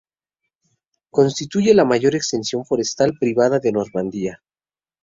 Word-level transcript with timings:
Constituye 1.11 1.75
la 1.75 1.85
mayor 1.85 2.15
extensión 2.15 2.65
forestal 2.65 3.13
privada 3.19 3.59
de 3.59 3.71
Normandía. 3.71 4.41